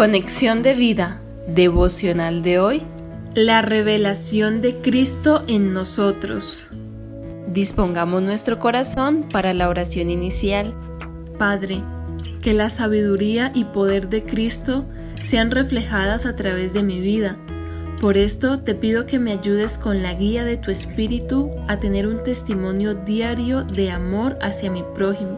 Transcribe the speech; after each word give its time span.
Conexión 0.00 0.62
de 0.62 0.72
vida 0.72 1.20
devocional 1.46 2.42
de 2.42 2.58
hoy. 2.58 2.82
La 3.34 3.60
revelación 3.60 4.62
de 4.62 4.76
Cristo 4.76 5.44
en 5.46 5.74
nosotros. 5.74 6.62
Dispongamos 7.52 8.22
nuestro 8.22 8.58
corazón 8.58 9.26
para 9.30 9.52
la 9.52 9.68
oración 9.68 10.08
inicial. 10.08 10.72
Padre, 11.36 11.82
que 12.40 12.54
la 12.54 12.70
sabiduría 12.70 13.52
y 13.54 13.64
poder 13.64 14.08
de 14.08 14.24
Cristo 14.24 14.86
sean 15.22 15.50
reflejadas 15.50 16.24
a 16.24 16.34
través 16.34 16.72
de 16.72 16.82
mi 16.82 16.98
vida. 16.98 17.36
Por 18.00 18.16
esto 18.16 18.60
te 18.60 18.74
pido 18.74 19.04
que 19.04 19.18
me 19.18 19.32
ayudes 19.32 19.76
con 19.76 20.02
la 20.02 20.14
guía 20.14 20.44
de 20.44 20.56
tu 20.56 20.70
Espíritu 20.70 21.50
a 21.68 21.78
tener 21.78 22.06
un 22.06 22.22
testimonio 22.22 22.94
diario 22.94 23.64
de 23.64 23.90
amor 23.90 24.38
hacia 24.40 24.70
mi 24.70 24.82
prójimo, 24.94 25.36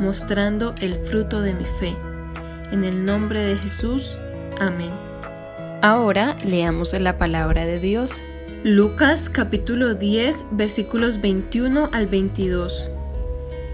mostrando 0.00 0.74
el 0.80 0.96
fruto 0.96 1.42
de 1.42 1.54
mi 1.54 1.64
fe. 1.78 1.94
En 2.72 2.84
el 2.84 3.04
nombre 3.04 3.40
de 3.40 3.56
Jesús. 3.56 4.16
Amén. 4.60 4.92
Ahora 5.82 6.36
leamos 6.44 6.92
la 6.92 7.18
palabra 7.18 7.66
de 7.66 7.80
Dios. 7.80 8.12
Lucas 8.62 9.28
capítulo 9.28 9.94
10 9.94 10.46
versículos 10.52 11.20
21 11.20 11.88
al 11.92 12.06
22. 12.06 12.88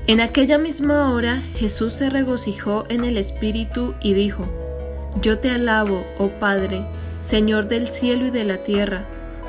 En 0.06 0.20
aquella 0.20 0.56
misma 0.56 1.12
hora 1.12 1.42
Jesús 1.56 1.92
se 1.92 2.08
regocijó 2.08 2.84
en 2.88 3.04
el 3.04 3.18
Espíritu 3.18 3.94
y 4.00 4.14
dijo, 4.14 4.46
Yo 5.20 5.40
te 5.40 5.50
alabo, 5.50 6.06
oh 6.18 6.28
Padre, 6.40 6.80
Señor 7.20 7.68
del 7.68 7.88
cielo 7.88 8.26
y 8.26 8.30
de 8.30 8.44
la 8.44 8.58
tierra, 8.58 9.04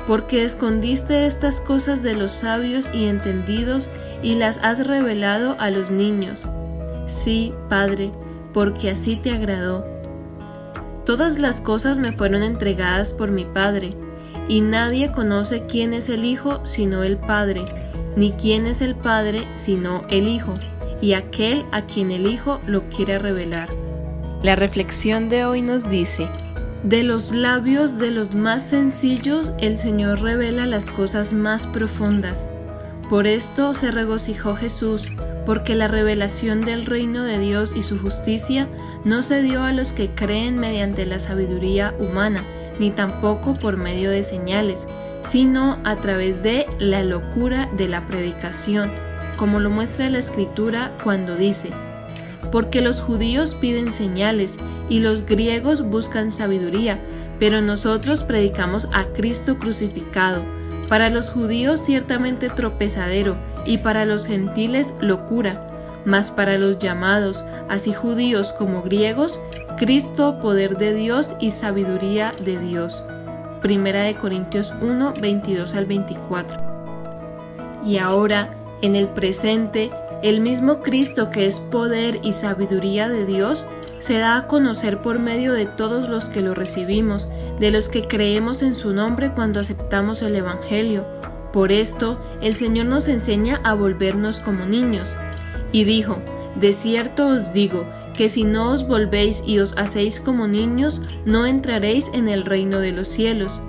porque 0.06 0.44
escondiste 0.44 1.26
estas 1.26 1.60
cosas 1.60 2.02
de 2.02 2.14
los 2.14 2.32
sabios 2.32 2.90
y 2.92 3.06
entendidos 3.06 3.88
y 4.22 4.34
las 4.34 4.58
has 4.58 4.86
revelado 4.86 5.56
a 5.58 5.70
los 5.70 5.90
niños. 5.90 6.48
Sí, 7.06 7.54
Padre, 7.70 8.10
porque 8.52 8.90
así 8.90 9.16
te 9.16 9.30
agradó. 9.30 9.86
Todas 11.04 11.38
las 11.38 11.60
cosas 11.60 11.98
me 11.98 12.12
fueron 12.12 12.42
entregadas 12.42 13.12
por 13.12 13.30
mi 13.30 13.44
Padre, 13.44 13.94
y 14.48 14.60
nadie 14.60 15.12
conoce 15.12 15.66
quién 15.66 15.94
es 15.94 16.08
el 16.08 16.24
Hijo 16.24 16.64
sino 16.64 17.02
el 17.02 17.16
Padre, 17.16 17.64
ni 18.16 18.32
quién 18.32 18.66
es 18.66 18.82
el 18.82 18.94
Padre 18.94 19.42
sino 19.56 20.02
el 20.10 20.28
Hijo, 20.28 20.58
y 21.00 21.14
aquel 21.14 21.64
a 21.72 21.82
quien 21.82 22.10
el 22.10 22.26
Hijo 22.26 22.60
lo 22.66 22.88
quiere 22.88 23.18
revelar. 23.18 23.68
La 24.42 24.54
reflexión 24.56 25.28
de 25.28 25.44
hoy 25.44 25.62
nos 25.62 25.88
dice, 25.88 26.28
de 26.82 27.02
los 27.02 27.32
labios 27.32 27.98
de 27.98 28.12
los 28.12 28.34
más 28.34 28.62
sencillos 28.62 29.52
el 29.58 29.78
Señor 29.78 30.20
revela 30.20 30.64
las 30.64 30.86
cosas 30.86 31.32
más 31.32 31.66
profundas. 31.66 32.46
Por 33.10 33.26
esto 33.26 33.74
se 33.74 33.90
regocijó 33.90 34.54
Jesús, 34.54 35.08
porque 35.48 35.74
la 35.74 35.88
revelación 35.88 36.60
del 36.60 36.84
reino 36.84 37.24
de 37.24 37.38
Dios 37.38 37.72
y 37.74 37.82
su 37.82 37.98
justicia 37.98 38.68
no 39.06 39.22
se 39.22 39.40
dio 39.40 39.62
a 39.62 39.72
los 39.72 39.92
que 39.92 40.10
creen 40.10 40.58
mediante 40.58 41.06
la 41.06 41.18
sabiduría 41.18 41.94
humana, 41.98 42.42
ni 42.78 42.90
tampoco 42.90 43.58
por 43.58 43.78
medio 43.78 44.10
de 44.10 44.24
señales, 44.24 44.86
sino 45.26 45.78
a 45.84 45.96
través 45.96 46.42
de 46.42 46.66
la 46.78 47.02
locura 47.02 47.70
de 47.78 47.88
la 47.88 48.06
predicación, 48.06 48.92
como 49.38 49.58
lo 49.58 49.70
muestra 49.70 50.10
la 50.10 50.18
escritura 50.18 50.92
cuando 51.02 51.34
dice, 51.34 51.70
porque 52.52 52.82
los 52.82 53.00
judíos 53.00 53.54
piden 53.54 53.90
señales 53.90 54.54
y 54.90 55.00
los 55.00 55.24
griegos 55.24 55.80
buscan 55.80 56.30
sabiduría, 56.30 57.00
pero 57.40 57.62
nosotros 57.62 58.22
predicamos 58.22 58.86
a 58.92 59.06
Cristo 59.14 59.58
crucificado, 59.58 60.42
para 60.90 61.08
los 61.08 61.30
judíos 61.30 61.80
ciertamente 61.80 62.50
tropezadero, 62.50 63.38
y 63.64 63.78
para 63.78 64.04
los 64.04 64.26
gentiles 64.26 64.94
locura, 65.00 66.02
mas 66.04 66.30
para 66.30 66.58
los 66.58 66.78
llamados, 66.78 67.44
así 67.68 67.92
judíos 67.92 68.52
como 68.52 68.82
griegos, 68.82 69.40
Cristo 69.76 70.38
poder 70.40 70.76
de 70.78 70.94
Dios 70.94 71.34
y 71.38 71.50
sabiduría 71.50 72.34
de 72.44 72.58
Dios. 72.58 73.04
Primera 73.62 74.02
de 74.02 74.16
Corintios 74.16 74.72
1, 74.80 75.14
22 75.20 75.74
al 75.74 75.86
24. 75.86 76.58
Y 77.84 77.98
ahora, 77.98 78.54
en 78.82 78.96
el 78.96 79.08
presente, 79.08 79.90
el 80.22 80.40
mismo 80.40 80.80
Cristo 80.80 81.30
que 81.30 81.46
es 81.46 81.60
poder 81.60 82.20
y 82.22 82.32
sabiduría 82.32 83.08
de 83.08 83.24
Dios, 83.24 83.66
se 83.98 84.18
da 84.18 84.36
a 84.36 84.46
conocer 84.46 85.02
por 85.02 85.18
medio 85.18 85.52
de 85.52 85.66
todos 85.66 86.08
los 86.08 86.28
que 86.28 86.40
lo 86.40 86.54
recibimos, 86.54 87.28
de 87.58 87.70
los 87.70 87.88
que 87.88 88.06
creemos 88.06 88.62
en 88.62 88.74
su 88.74 88.92
nombre 88.92 89.32
cuando 89.32 89.60
aceptamos 89.60 90.22
el 90.22 90.36
Evangelio 90.36 91.04
por 91.58 91.72
esto, 91.72 92.20
el 92.40 92.54
Señor 92.54 92.86
nos 92.86 93.08
enseña 93.08 93.60
a 93.64 93.74
volvernos 93.74 94.38
como 94.38 94.64
niños. 94.64 95.16
Y 95.72 95.82
dijo, 95.82 96.18
De 96.54 96.72
cierto 96.72 97.26
os 97.26 97.52
digo, 97.52 97.84
que 98.16 98.28
si 98.28 98.44
no 98.44 98.70
os 98.70 98.86
volvéis 98.86 99.42
y 99.44 99.58
os 99.58 99.76
hacéis 99.76 100.20
como 100.20 100.46
niños, 100.46 101.00
no 101.24 101.46
entraréis 101.46 102.12
en 102.14 102.28
el 102.28 102.44
reino 102.44 102.78
de 102.78 102.92
los 102.92 103.08
cielos. 103.08 103.60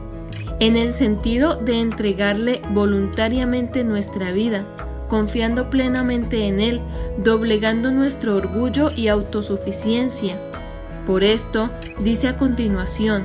En 0.60 0.78
el 0.78 0.94
sentido 0.94 1.56
de 1.56 1.82
entregarle 1.82 2.62
voluntariamente 2.76 3.84
nuestra 3.84 4.34
vida, 4.34 4.66
confiando 5.08 5.72
plenamente 5.72 6.46
en 6.46 6.60
Él, 6.60 6.82
doblegando 7.18 7.90
nuestro 7.90 8.36
orgullo 8.36 8.92
y 8.96 9.08
autosuficiencia. 9.08 10.38
Por 11.08 11.24
esto, 11.24 11.72
dice 12.04 12.28
a 12.28 12.38
continuación, 12.38 13.24